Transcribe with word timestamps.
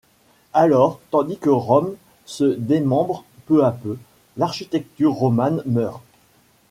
Alors, 0.53 0.99
tandis 1.11 1.37
que 1.37 1.51
Rome 1.51 1.93
se 2.25 2.45
démembre 2.57 3.23
peu 3.45 3.63
à 3.63 3.69
peu, 3.69 3.99
l’architecture 4.35 5.13
romane 5.13 5.61
meurt. 5.67 6.01